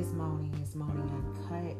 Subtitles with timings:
[0.00, 0.50] It's Moni.
[0.62, 1.76] It's Moni Uncut.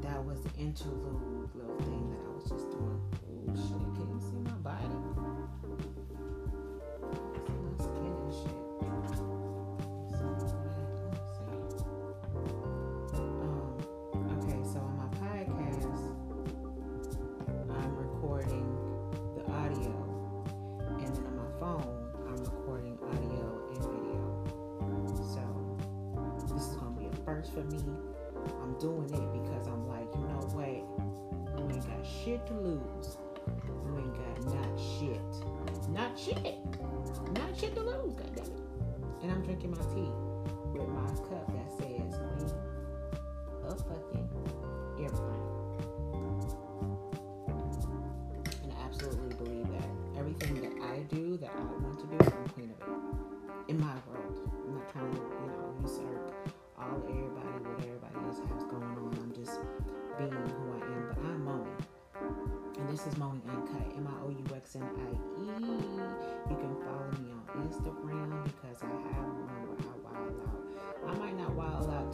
[0.00, 3.00] That was the interlude little thing that I was just doing.
[3.48, 3.82] Oh shit!
[3.96, 5.35] Can you see my body?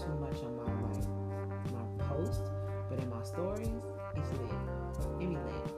[0.03, 1.07] Too much on my like
[1.73, 2.43] my post,
[2.89, 3.83] but in my stories,
[4.17, 4.51] it's lit.
[5.01, 5.69] It be lit.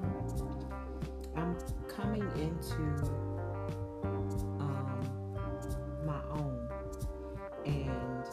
[0.00, 1.36] Mhm.
[1.36, 1.56] I'm
[1.88, 2.82] coming into
[4.58, 5.00] um
[6.06, 6.68] my own
[7.66, 8.24] and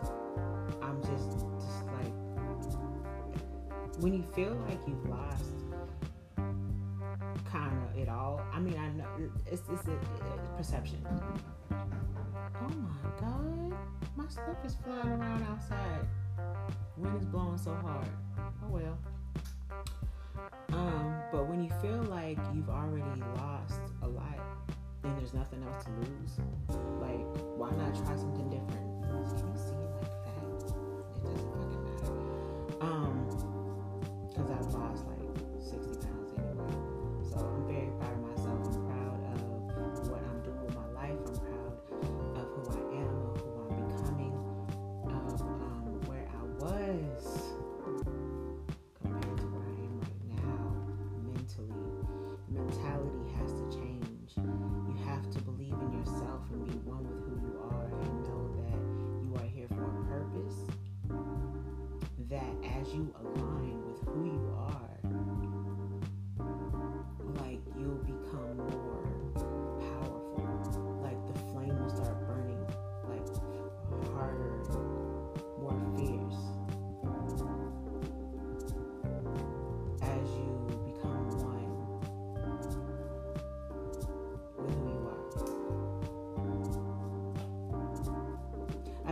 [0.81, 1.29] I'm just
[1.59, 2.13] just like
[4.01, 5.43] when you feel like you've lost
[7.51, 8.39] kind of it all.
[8.53, 9.05] I mean, I know
[9.51, 11.05] it's it's a, a perception.
[11.71, 13.73] Oh my god,
[14.29, 16.05] stuff is flying around outside.
[16.97, 18.07] Wind is blowing so hard.
[18.37, 18.97] Oh well.
[20.69, 24.39] Um, but when you feel like you've already lost a lot
[25.03, 26.39] and there's nothing else to lose,
[27.01, 27.25] like
[27.57, 28.85] why not try something different?
[29.01, 30.45] Can you see it like that?
[31.15, 32.13] It doesn't fucking matter.
[32.81, 33.25] Um,
[34.29, 35.08] because I've lost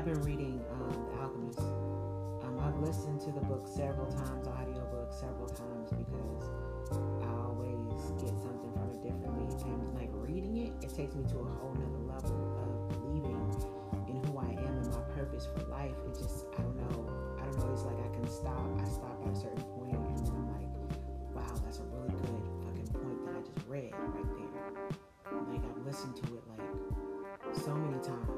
[0.07, 1.59] been reading um, The Alchemist.
[1.59, 6.47] Um, I've listened to the book several times, audiobook several times, because
[7.19, 9.51] I always get something from it differently.
[9.67, 13.51] And like reading it, it takes me to a whole nother level of believing
[14.07, 15.91] in who I am and my purpose for life.
[16.07, 17.11] It just, I don't know.
[17.35, 17.75] I don't know.
[17.75, 18.63] It's like I can stop.
[18.79, 20.71] I stop at a certain point, and then I'm like,
[21.35, 24.55] wow, that's a really good fucking point that I just read right there.
[25.51, 26.63] Like I've listened to it like
[27.59, 28.36] so many times,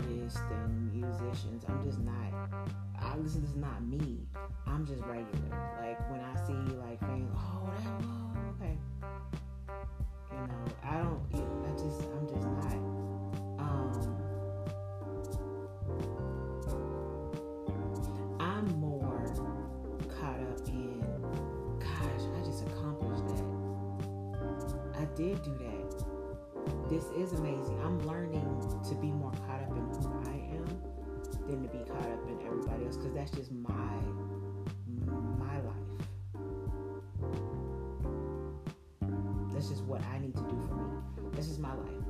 [0.00, 1.64] artists and musicians.
[1.68, 2.32] I'm just not.
[2.98, 4.18] I this is not me.
[4.66, 5.56] I'm just regular.
[5.80, 8.78] Like when I see like fans, oh that oh, okay.
[10.32, 11.20] You know, I don't.
[11.66, 12.80] I just I'm just not.
[13.58, 13.92] Um,
[18.40, 19.34] I'm more
[20.18, 21.00] caught up in.
[21.78, 23.44] Gosh, I just accomplished that.
[24.98, 26.88] I did do that.
[26.88, 27.49] This is amazing.
[33.20, 33.68] That's just my
[35.36, 35.74] my life.
[39.52, 41.02] That's just what I need to do for me.
[41.34, 42.04] This is my life.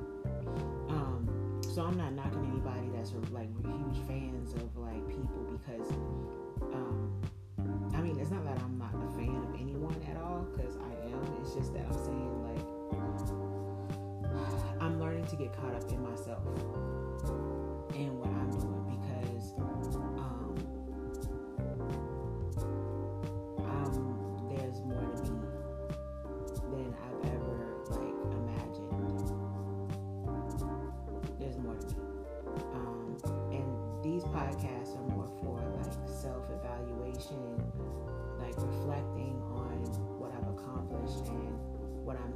[0.88, 5.90] Um, So I'm not knocking anybody that's like huge fans of like people because,
[6.74, 7.20] um,
[7.92, 10.92] I mean, it's not that I'm not a fan of anyone at all because I
[11.10, 11.20] am.
[11.42, 12.66] It's just that I'm saying like
[14.80, 16.44] I'm learning to get caught up in myself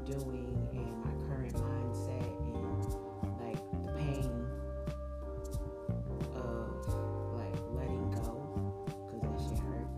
[0.04, 2.84] doing and my current mindset and
[3.40, 4.46] like the pain
[6.34, 6.88] of
[7.34, 8.28] like letting go
[9.10, 9.88] because that shit hurt.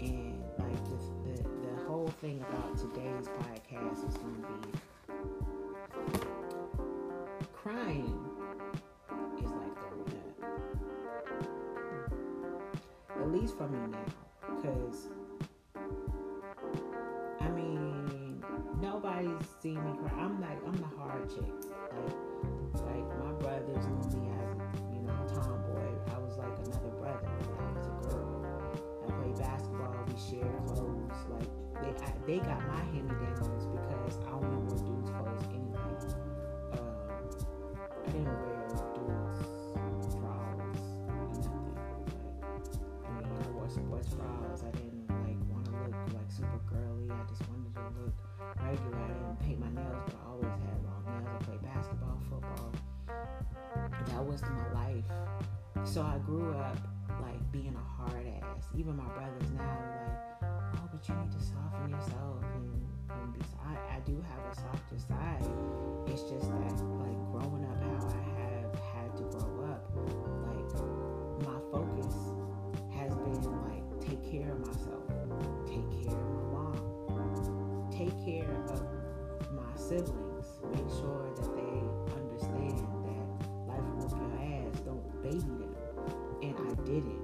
[0.00, 1.36] And like the, the
[1.66, 4.78] the whole thing about today's podcast is going to be
[7.54, 8.20] crying
[9.38, 10.52] is like throwing up.
[13.20, 14.04] At least for me now
[14.56, 15.08] because
[21.24, 21.54] I'm the hard chick
[22.74, 25.88] like like my brothers knew me as you know tomboy.
[26.12, 27.28] I was like another brother
[27.58, 28.44] I was a girl.
[29.08, 31.48] I played basketball we shared clothes like
[31.80, 33.03] they I, they got my hand
[58.76, 63.40] Even my brothers now like, oh, but you need to soften yourself and, and be.
[63.62, 65.46] I, I do have a softer side.
[66.08, 69.94] It's just that like growing up how I have had to grow up,
[70.50, 70.74] like
[71.46, 72.14] my focus
[72.98, 75.06] has been like take care of myself,
[75.66, 78.82] take care of my mom, take care of
[79.54, 81.78] my siblings, make sure that they
[82.18, 83.26] understand that
[83.70, 84.80] life will whoop your ass.
[84.80, 85.74] Don't baby them
[86.42, 87.23] and I didn't.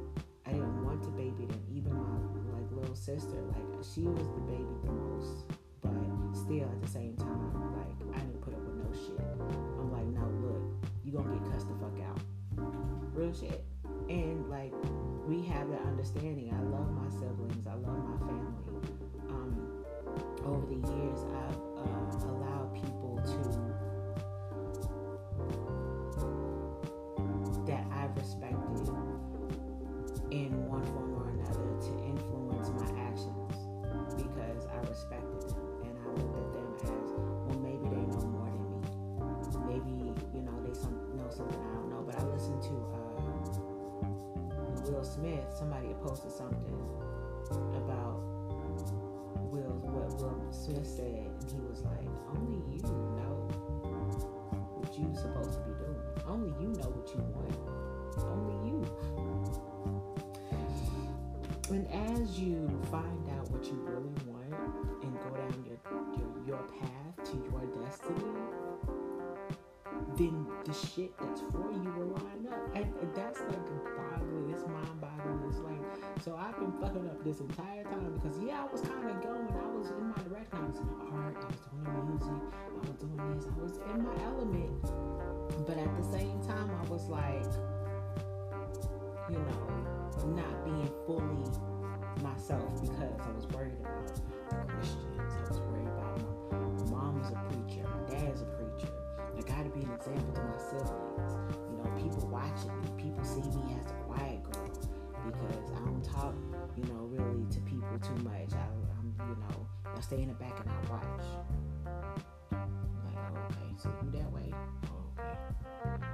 [3.20, 5.44] Sister, like she was the baby the most,
[5.82, 5.92] but
[6.32, 9.20] still at the same time, like I didn't put up with no shit.
[9.78, 10.62] I'm like, no, look,
[11.04, 12.18] you gonna get cussed the fuck out,
[13.12, 13.64] real shit.
[14.08, 14.72] And like
[15.28, 16.52] we have that understanding.
[16.54, 17.66] I love my siblings.
[17.66, 18.49] I love my family.
[46.02, 46.74] Posted something
[47.76, 48.20] about
[49.52, 52.82] Will what Will Smith said and he was like only you
[53.18, 53.36] know
[54.80, 56.00] what you're supposed to be doing.
[56.26, 57.56] Only you know what you want.
[58.24, 58.80] Only you.
[61.70, 61.86] And
[62.18, 64.54] as you find out what you really want
[65.02, 65.78] and go down your
[66.16, 68.34] your, your path to your destiny,
[70.16, 72.74] then the shit that's for you will line up.
[72.74, 73.66] And, that's like
[73.96, 74.39] boggling, it's
[76.22, 79.48] so I've been fucking up this entire time because, yeah, I was kind of going,
[79.48, 82.96] I was in my direction, I was in art, I was doing music, I was
[83.00, 84.82] doing this, I was in my element.
[85.66, 87.48] But at the same time, I was like,
[89.30, 91.48] you know, not being fully
[92.20, 94.12] myself because I was worried about
[94.68, 95.16] Christians.
[95.16, 96.20] I was worried about
[96.52, 98.92] my, mom was a preacher, my dad's a preacher.
[99.38, 101.32] I got to be an example to my siblings.
[101.70, 103.99] You know, people watching me, people see me as a
[105.24, 106.34] because I don't talk,
[106.76, 108.52] you know, really to people too much.
[108.52, 108.66] I,
[108.98, 111.24] I'm, you know, I stay in the back and I watch.
[112.52, 114.52] Like, oh, okay, so you that way?
[115.22, 115.38] Okay.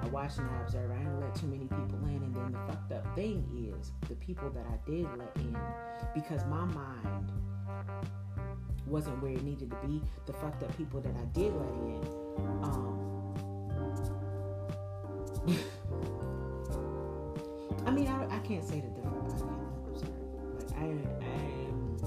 [0.02, 0.90] I watch and I observe.
[0.90, 2.22] I didn't let too many people in.
[2.22, 3.44] And then the fucked up thing
[3.78, 5.56] is the people that I did let in,
[6.14, 7.32] because my mind
[8.86, 10.02] wasn't where it needed to be.
[10.26, 12.00] The fucked up people that I did let in,
[12.62, 13.16] um,
[18.46, 19.42] can't say the difference.
[19.42, 20.12] I'm sorry.
[20.54, 21.34] Like I, I
[21.66, 21.98] am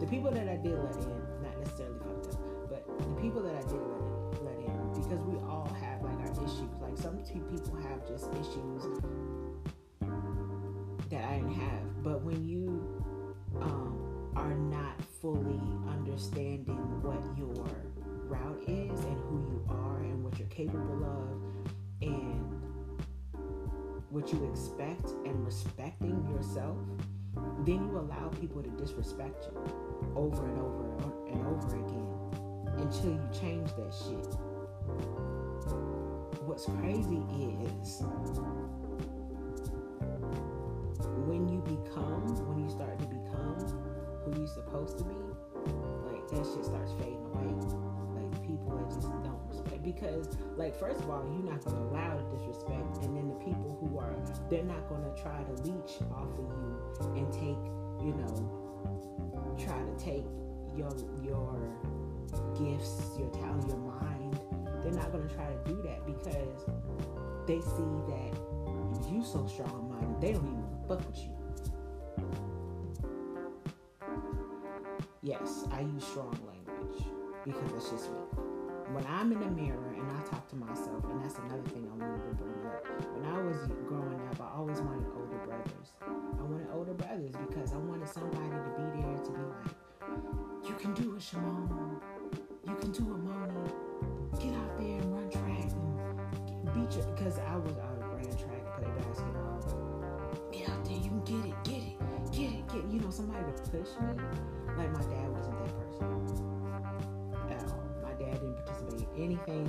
[0.00, 3.54] the people that I did let in, not necessarily fucked up, but the people that
[3.54, 6.68] I did let in, let in, because we all have like our issues.
[6.82, 8.84] Like some people have just issues
[11.08, 12.02] that I didn't have.
[12.04, 12.84] But when you
[13.62, 17.64] um, are not fully understanding what your
[18.28, 21.55] route is and who you are and what you're capable of
[24.16, 26.78] what you expect and respecting yourself,
[27.66, 29.52] then you allow people to disrespect you
[30.16, 30.84] over and over
[31.28, 32.08] and over again
[32.78, 34.32] until you change that shit.
[36.48, 38.00] What's crazy is
[41.28, 43.60] when you become, when you start to become
[44.24, 45.20] who you're supposed to be,
[46.08, 47.52] like that shit starts fading away.
[48.16, 52.24] Like people just don't respect because, like, first of all, you're not gonna allow the
[52.38, 53.65] disrespect, and then the people
[54.48, 56.76] they're not gonna try to leech off of you
[57.16, 57.62] and take,
[58.04, 60.24] you know, try to take
[60.76, 61.58] your your
[62.58, 64.38] gifts, your talent, your mind.
[64.82, 66.64] They're not gonna try to do that because
[67.46, 68.56] they see that
[69.10, 70.20] you so strong minded.
[70.20, 71.32] They don't even fuck with you.
[75.22, 77.04] Yes, I use strong language
[77.44, 78.18] because that's just me.
[78.92, 81.96] When I'm in the mirror and I talk to myself, and that's another thing I
[81.98, 82.86] wanted to bring up.
[83.14, 83.56] When I was
[83.88, 85.88] growing up, I always wanted older brothers.
[86.02, 89.74] I wanted older brothers because I wanted somebody to be there to be like,
[90.68, 92.00] you can do it, Shimon.
[92.66, 93.54] You can do it, Moni.
[94.38, 97.06] Get out there and run track and beat your.
[97.14, 99.58] Because I was I ran track, play basketball.
[100.52, 101.96] Get out there, you can get it, get it,
[102.30, 102.84] get it, get.
[102.84, 102.90] It.
[102.92, 104.35] You know, somebody to push me.
[109.18, 109.64] Anything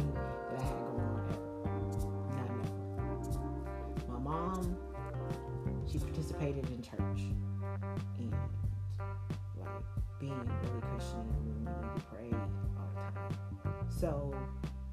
[0.52, 1.26] that I had going on.
[2.36, 4.12] Not never.
[4.12, 4.78] My mom,
[5.90, 7.22] she participated in church
[8.18, 8.34] and
[9.60, 9.70] like
[10.20, 13.88] being really Christian and we need to pray all the time.
[13.90, 14.34] So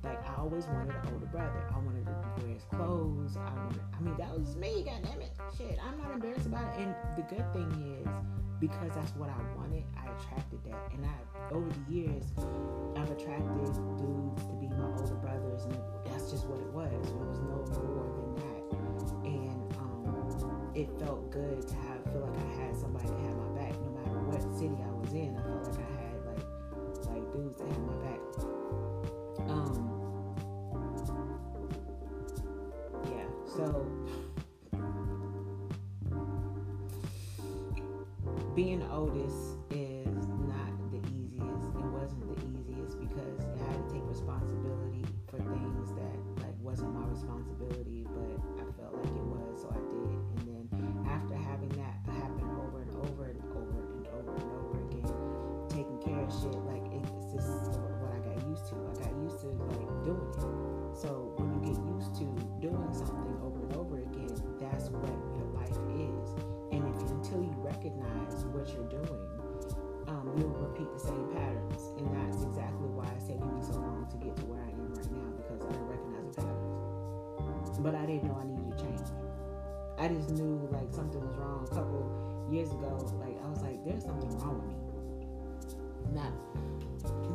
[0.03, 1.67] like I always wanted an older brother.
[1.73, 3.37] I wanted to wear his clothes.
[3.37, 5.33] I wanted I mean that was me, God damn it.
[5.57, 6.83] Shit, I'm not embarrassed about it.
[6.83, 8.09] And the good thing is
[8.61, 10.81] because that's what I wanted, I attracted that.
[10.93, 12.25] And I, over the years,
[12.97, 16.93] I've attracted dudes to be my older brothers, and that's just what it was.
[16.93, 18.63] It was no more than that.
[19.25, 23.51] And um, it felt good to have feel like I had somebody that had my
[23.59, 25.35] back, no matter what city I was in.
[25.35, 26.45] I felt like I had like
[27.11, 28.24] like dudes that had my back.
[38.55, 39.54] Being the
[77.85, 79.09] But I didn't know I needed to change.
[79.99, 81.69] I just knew like something was wrong.
[81.71, 84.81] A couple years ago, like I was like, there's something wrong with me.
[86.17, 86.33] Not,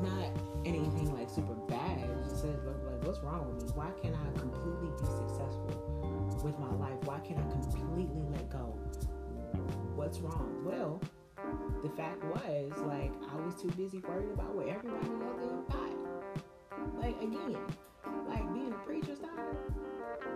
[0.02, 0.34] not
[0.66, 2.02] anything like super bad.
[2.24, 3.72] Just like, what's wrong with me?
[3.76, 6.98] Why can't I completely be successful with my life?
[7.06, 8.74] Why can't I completely let go?
[9.96, 10.64] What's wrong?
[10.66, 11.00] Well,
[11.84, 15.94] the fact was, like, I was too busy worried about what everybody else thought.
[17.00, 17.56] Like, again,
[18.28, 19.58] like being a preacher's daughter.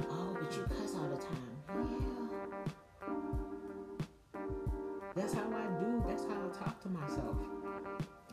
[0.09, 1.57] Oh, but you cuss all the time.
[1.89, 2.13] Yeah.
[5.15, 6.03] That's how I do.
[6.07, 7.37] That's how I talk to myself.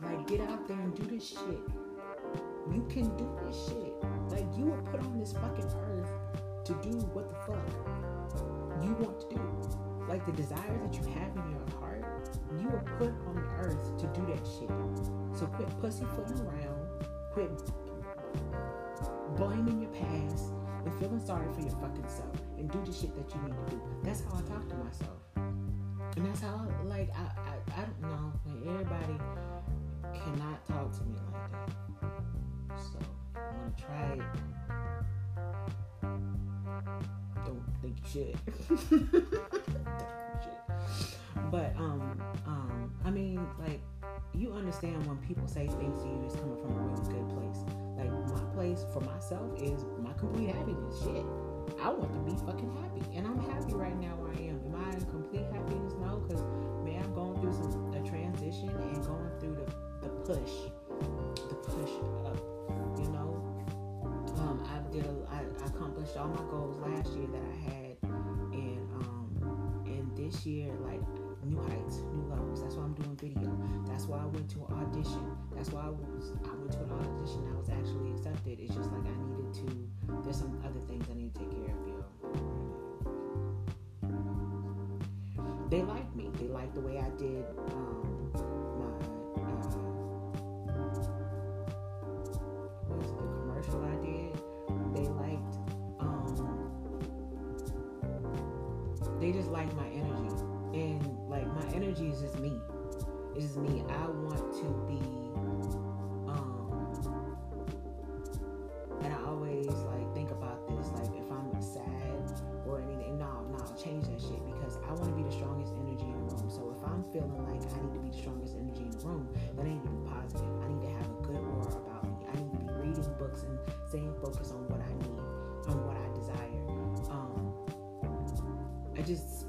[0.01, 1.61] Like, get out there and do this shit.
[2.71, 3.93] You can do this shit.
[4.29, 6.09] Like, you were put on this fucking earth
[6.65, 7.69] to do what the fuck
[8.83, 9.41] you want to do.
[10.07, 12.05] Like, the desires that you have in your heart,
[12.59, 14.69] you were put on earth to do that shit.
[15.37, 17.05] So quit pussyfooting around.
[17.33, 17.51] Quit
[19.35, 20.51] blaming your past
[20.85, 23.71] and feeling sorry for your fucking self and do the shit that you need to
[23.75, 23.81] do.
[24.03, 25.17] That's how I talk to myself.
[26.15, 28.33] And that's how, like, I, I, I don't know.
[28.45, 29.17] Like, everybody
[30.13, 31.71] cannot talk to me like that.
[32.77, 32.99] So,
[33.35, 34.21] I want to try it.
[37.45, 38.35] Don't think you should.
[38.91, 39.31] Think you
[40.43, 41.51] should.
[41.51, 43.81] But, um, um, I mean, like,
[44.33, 47.80] you understand when people say things to you, it's coming from a really good place.
[48.61, 51.01] Place for myself is my complete happiness.
[51.01, 51.25] Shit.
[51.81, 53.01] I want to be fucking happy.
[53.17, 54.61] And I'm happy right now where I am.
[54.69, 55.97] Am I in complete happiness?
[55.97, 56.45] No, because
[56.85, 60.53] man, I'm going through some a transition and going through the, the push.
[61.49, 61.89] The push
[62.29, 62.37] up.
[63.01, 63.41] You know?
[64.37, 67.80] Um, I did a, I, I accomplished all my goals last year that I had
[74.41, 75.37] went to an audition.
[75.55, 77.45] That's why I was I went to an audition.
[77.53, 78.59] I was actually accepted.
[78.59, 79.67] It's just like I needed to.
[80.23, 81.85] There's some other things I need to take care of.
[81.85, 82.03] You.
[85.69, 86.29] They liked me.
[86.39, 87.80] They liked the way I did um,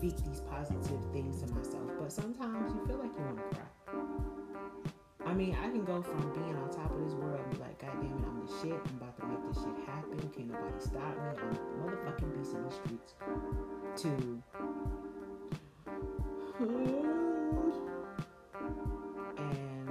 [0.02, 3.68] speak these positive things to myself, but sometimes you feel like you want to cry.
[5.24, 7.78] I mean, I can go from being on top of this world and be like,
[7.78, 8.72] God damn it, I'm the shit.
[8.72, 10.18] I'm about to make this shit happen.
[10.34, 11.38] Can't nobody stop me.
[11.38, 13.14] I'm a motherfucking beast in the streets.
[14.02, 14.08] To
[19.38, 19.86] and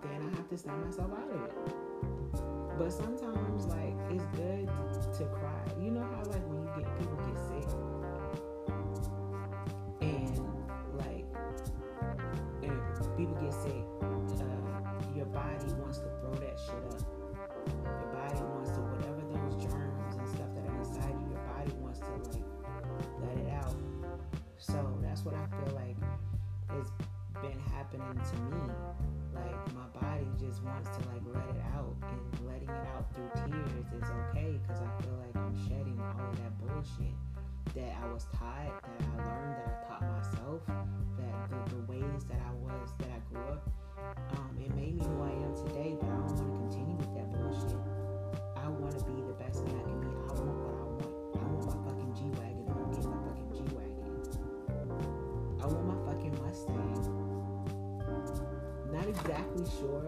[0.00, 1.52] then I have to snap myself out of it.
[2.78, 4.70] But sometimes, like, it's good
[5.18, 5.64] to cry.
[5.82, 7.99] You know how, like, when you get people get sick,
[59.30, 60.02] exactly sure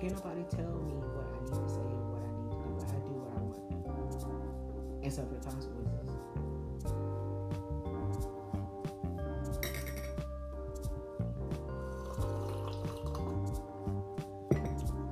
[0.00, 2.70] can't nobody tell me what I need to say and what I need to do.
[2.86, 5.02] I do what I want.
[5.02, 6.06] And suffer the consequences.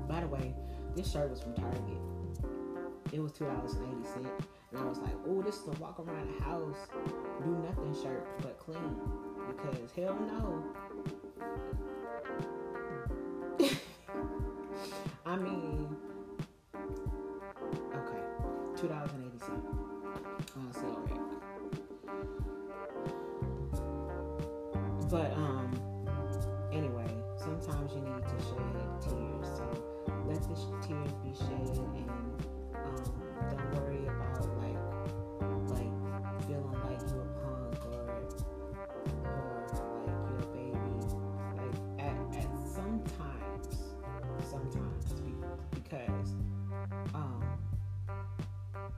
[0.09, 0.55] By the way,
[0.95, 1.83] this shirt was from Target.
[3.13, 4.29] It was two dollars and eighty cent,
[4.71, 6.87] and I was like, "Oh, this is a walk around the house,
[7.43, 9.01] do nothing shirt, but clean."
[9.49, 10.65] Because hell no.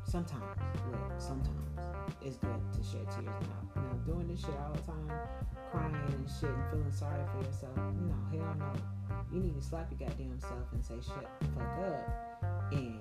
[0.09, 0.43] Sometimes
[0.91, 1.59] look sometimes
[2.23, 3.83] it's good to shed tears now.
[3.83, 5.13] Now doing this shit all the time,
[5.71, 8.73] crying and shit and feeling sorry for yourself, no hell no.
[9.33, 13.01] You need to slap your goddamn self and say shut the fuck up and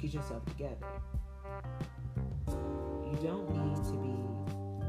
[0.00, 0.86] get yourself together.
[2.48, 4.16] You don't need to be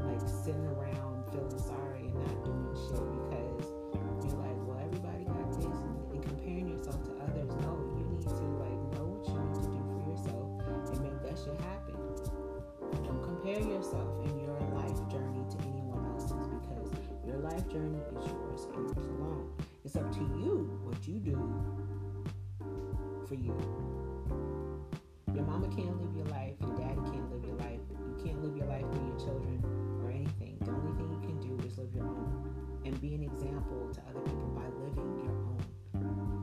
[0.04, 3.70] like sitting around feeling sorry and not doing shit because
[4.24, 5.66] you're like, well, everybody got this,
[6.12, 7.15] and comparing yourself to
[13.46, 16.90] compare yourself and your life journey to anyone else's because
[17.24, 19.52] your life journey is yours and yours alone.
[19.84, 21.38] It's up to you what you do
[23.28, 23.54] for you.
[25.32, 28.56] Your mama can't live your life, your daddy can't live your life, you can't live
[28.56, 29.62] your life for your children
[30.02, 30.58] or anything.
[30.62, 34.00] The only thing you can do is live your own and be an example to
[34.10, 36.35] other people by living your own.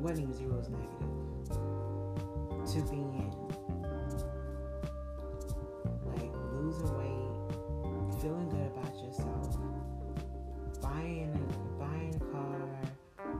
[0.00, 1.10] winning zero was negative
[2.66, 3.34] to being
[6.06, 9.58] like losing weight, feeling good about yourself,
[10.80, 12.60] buying a, buying a car,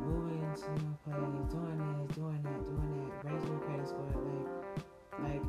[0.03, 4.05] moving to new place, doing this, doing that, doing that, raising your credit score.
[5.20, 5.44] Like, like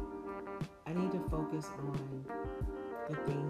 [0.88, 2.26] I need to focus on
[3.10, 3.41] the things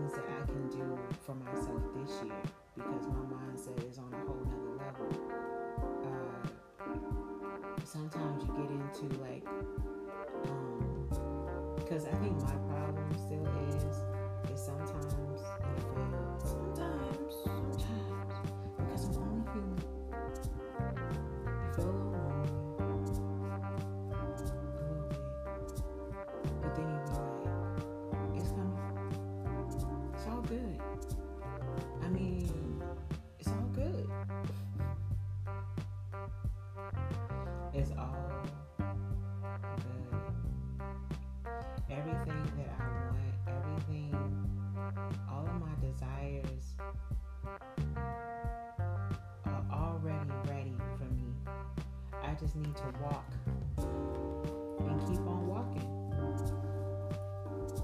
[52.42, 53.32] just need to walk
[53.78, 55.88] and keep on walking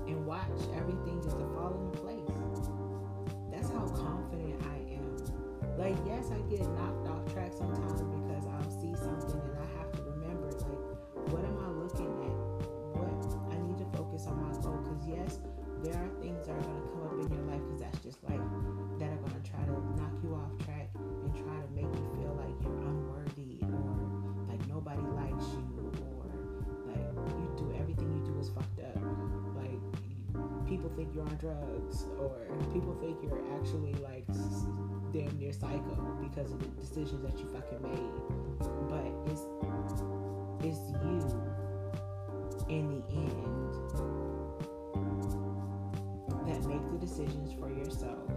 [0.07, 2.25] and watch everything just to fall into place.
[3.51, 5.77] That's how confident I am.
[5.77, 8.01] Like, yes, I get knocked off track sometimes
[30.67, 32.31] people think you're on drugs or
[32.73, 34.25] people think you're actually like
[35.13, 38.11] damn near psycho because of the decisions that you fucking made.
[38.89, 39.41] But it's
[40.63, 41.17] it's you
[42.69, 43.73] in the end
[46.47, 48.36] that make the decisions for yourself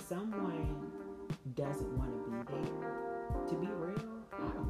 [0.00, 0.92] when someone
[1.54, 4.69] doesn't want to be there, to be real, I don't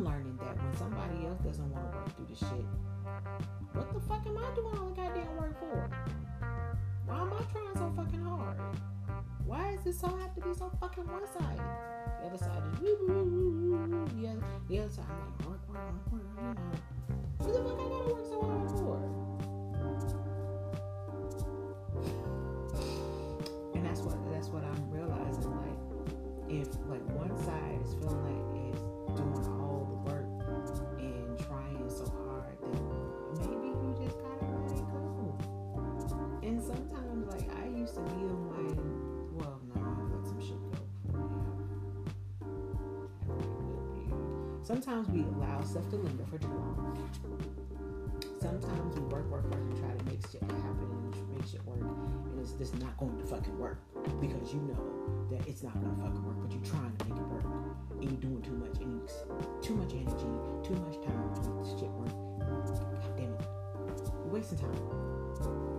[0.00, 2.64] I'm learning that when somebody else doesn't want to work through the shit,
[3.74, 5.90] what the fuck am I doing all the goddamn work for?
[7.04, 8.56] Why am I trying so fucking hard?
[9.44, 11.60] Why does this all have to be so fucking one sided?
[12.16, 14.08] The other side is woo woo woo woo woo.
[14.16, 16.24] The other, the other side I'm like work work work work.
[17.44, 18.96] You know, what the fuck I gotta work so hard for?
[23.76, 25.52] And that's what that's what I'm realizing.
[25.60, 25.76] Like
[26.48, 28.59] if like one side is feeling like
[44.70, 46.96] Sometimes we allow stuff to linger for too long.
[48.40, 51.80] Sometimes we work, work, work, and try to make shit happen and make shit work,
[51.80, 53.80] and it's just not going to fucking work
[54.20, 57.18] because you know that it's not going to fucking work, but you're trying to make
[57.18, 57.46] it work,
[58.00, 59.10] and you're doing too much, and
[59.60, 60.30] too much energy,
[60.62, 62.14] too much time to make this shit work.
[62.38, 63.42] God damn it,
[64.22, 65.69] you're wasting time.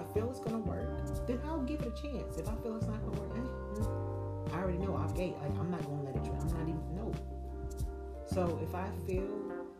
[0.00, 0.88] I feel it's gonna work,
[1.26, 2.38] then I'll give it a chance.
[2.38, 5.34] If I feel it's not gonna work, eh, mm, I already know off gate.
[5.40, 6.24] Like I'm not gonna let it.
[6.24, 6.38] Try.
[6.38, 7.12] I'm not even no.
[8.26, 9.28] So if I feel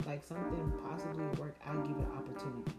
[0.06, 2.72] like something possibly work, I'll give it an opportunity.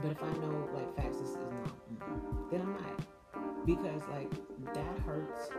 [0.00, 3.66] But if I know like facts this is not, then I'm not.
[3.66, 4.30] Because like
[4.74, 5.50] that hurts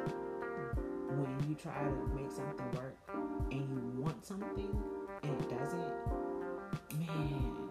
[1.09, 2.97] when you try to make something work
[3.51, 4.83] and you want something
[5.23, 5.93] and it doesn't.
[6.97, 7.62] Man,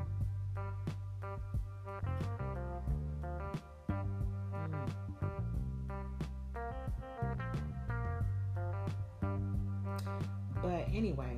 [10.63, 11.37] But anyway,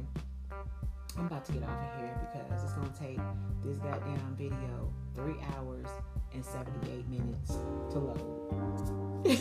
[1.19, 3.19] I'm about to get off of here because it's gonna take
[3.65, 5.87] this goddamn video three hours
[6.33, 7.53] and 78 minutes
[7.91, 9.39] to load.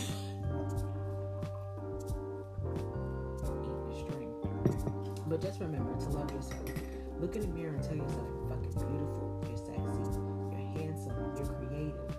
[5.28, 6.85] But just remember to love yourself.
[7.18, 10.20] Look in the mirror and tell yourself you're fucking beautiful, you're sexy,
[10.52, 12.16] you're handsome, you're creative,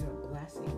[0.00, 0.72] you're a blessing,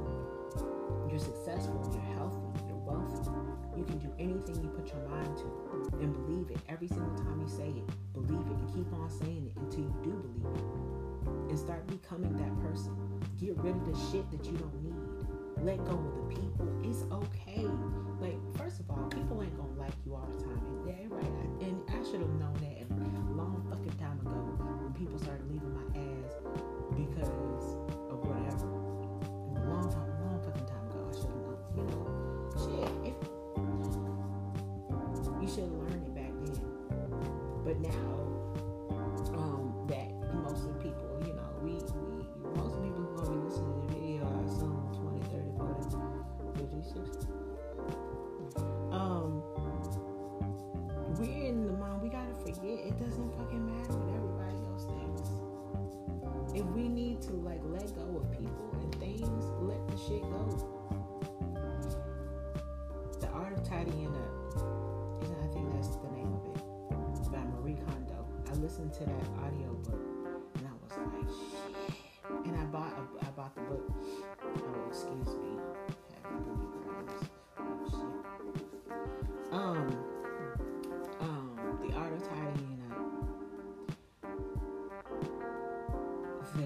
[1.09, 3.31] you're successful, you're healthy, you're wealthy.
[3.77, 7.40] You can do anything you put your mind to and believe it every single time
[7.40, 7.87] you say it.
[8.12, 11.51] Believe it and keep on saying it until you do believe it.
[11.51, 12.96] And start becoming that person.
[13.38, 15.64] Get rid of the shit that you don't need.
[15.64, 16.68] Let go of the people.
[16.83, 17.64] It's okay.
[18.20, 20.59] Like, first of all, people ain't gonna like you all the time.
[20.59, 21.25] And yeah, right.
[21.61, 22.82] And I should have known that
[23.37, 24.38] long fucking time ago
[24.83, 26.33] when people started leaving my ass
[26.97, 27.77] because
[28.11, 28.82] of whatever.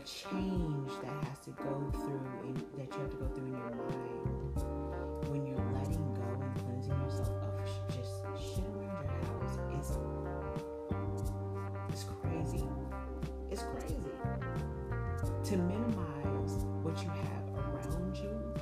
[0.07, 3.75] Change that has to go through, in, that you have to go through in your
[3.75, 4.55] mind
[5.27, 9.59] when you're letting go and cleansing yourself of just shit around your house.
[9.75, 9.99] It's
[11.91, 12.65] it's crazy.
[13.51, 13.97] It's crazy
[15.45, 18.55] to minimize what you have around you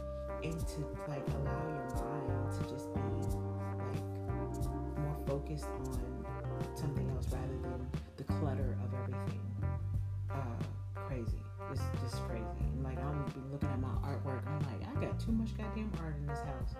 [0.43, 3.01] and to like allow your mind to just be
[3.91, 4.01] like
[4.99, 6.25] more focused on
[6.75, 9.54] something else rather than the clutter of everything.
[11.14, 11.38] Crazy.
[11.70, 12.44] It's just crazy.
[12.83, 14.44] Like I'm looking at my artwork.
[14.48, 16.74] I'm like, I got too much goddamn art in this house.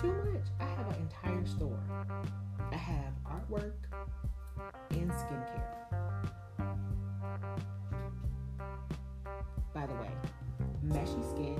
[0.00, 0.46] Too much.
[0.60, 1.78] I have an entire store.
[2.72, 3.74] I have artwork
[4.92, 5.74] and skincare.
[9.74, 10.10] By the way,
[10.86, 11.58] Meshy Skin,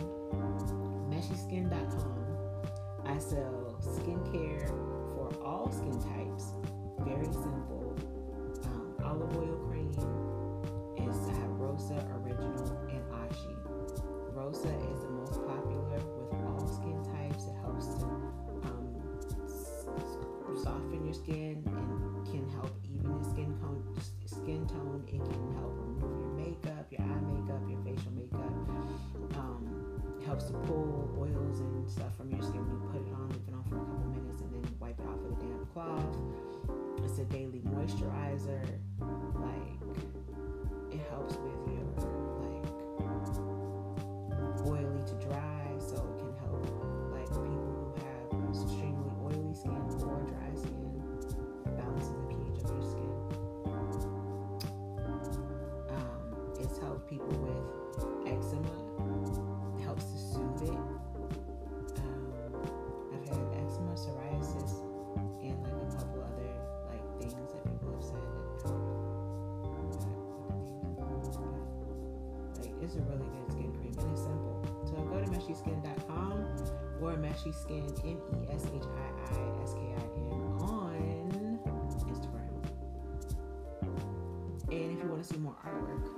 [1.10, 2.24] meshyskin.com.
[3.04, 4.68] I sell skincare
[5.14, 6.54] for all skin types.
[7.00, 7.94] Very simple.
[8.64, 9.92] Um, olive oil cream
[11.28, 13.56] at Rosa Original and Ashi.
[14.34, 17.46] Rosa is the most popular with all skin types.
[17.46, 18.06] It helps to
[18.68, 18.98] um,
[20.62, 23.82] soften your skin and can help even your skin tone.
[24.26, 25.04] Skin tone.
[25.08, 28.52] It can help remove your makeup, your eye makeup, your facial makeup.
[29.38, 29.64] Um,
[30.20, 33.28] it helps to pull oils and stuff from your skin when you put it on.
[33.30, 35.72] Leave it on for a couple minutes and then wipe it off with a damp
[35.72, 36.16] cloth.
[37.04, 38.64] It's a daily moisturizer.
[39.40, 39.63] Like
[41.14, 41.63] helps with
[77.44, 81.58] or meshiiskin M E S H I I S K I N on
[82.08, 82.62] Instagram.
[84.70, 86.13] And if you want to see more artwork,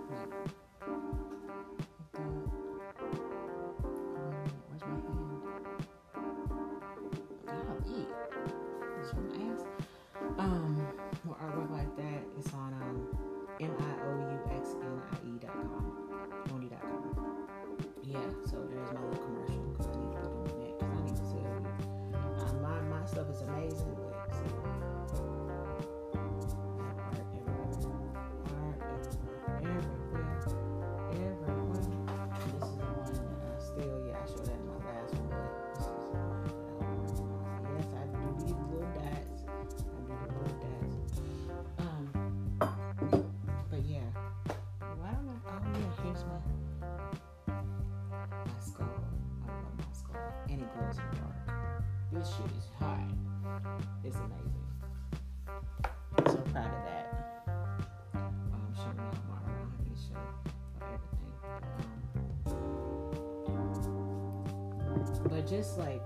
[65.49, 66.03] just like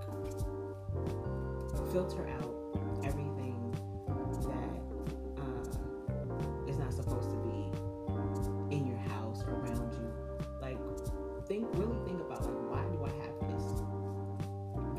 [1.92, 2.54] filter out
[3.04, 3.56] everything
[4.42, 4.80] that
[5.40, 10.12] uh, is not supposed to be in your house around you.
[10.60, 10.76] Like,
[11.46, 13.64] think, really think about like, why do I have this?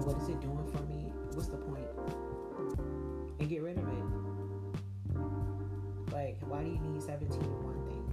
[0.05, 1.13] What is it doing for me?
[1.33, 1.85] What's the point?
[3.39, 4.05] And get rid of it.
[6.11, 8.03] Like, why do you need 17 in one thing?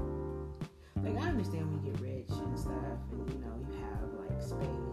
[1.02, 4.42] Like, I understand when you get rich and stuff, and you know, you have like
[4.42, 4.87] space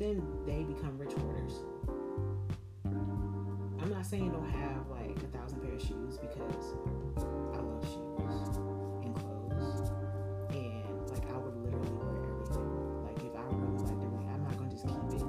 [0.00, 1.60] then they become rich hoarders.
[2.86, 6.72] I'm not saying don't have like a thousand pair of shoes because
[7.18, 8.48] I love shoes
[9.04, 9.92] and clothes.
[10.56, 12.72] And like I would literally wear everything.
[13.04, 15.20] Like if I really like everything, I'm not gonna just keep it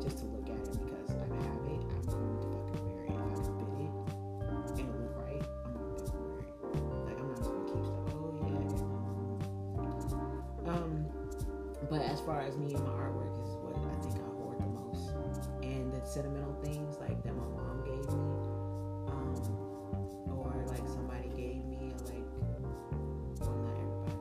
[0.00, 1.84] just to look at it because I have it.
[1.84, 3.12] I'm going to fucking wear it.
[3.12, 3.92] If I can fit it
[4.48, 6.80] and it look right, I'm gonna wear it.
[7.12, 8.08] Like I'm not just gonna keep stuff.
[8.16, 8.72] Oh yeah.
[10.72, 11.12] Um,
[11.90, 13.03] but as far as me and my
[17.14, 18.24] like that my mom gave me,
[19.06, 19.34] um,
[20.36, 22.24] or like somebody gave me, like
[23.40, 24.14] well not everybody.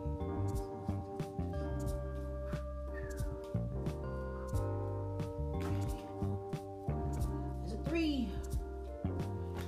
[7.61, 8.29] There's a three.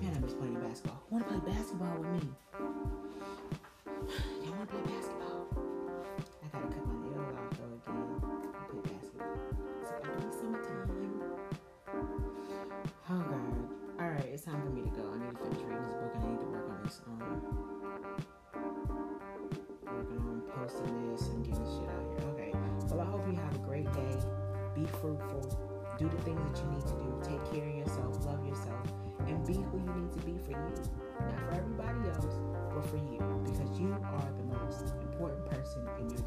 [0.01, 1.01] Man, I miss playing basketball.
[1.09, 2.29] Wanna play basketball with me?
[30.45, 30.73] For you.
[31.25, 32.39] Not for everybody else,
[32.73, 33.19] but for you.
[33.43, 36.19] Because you are the most important person in your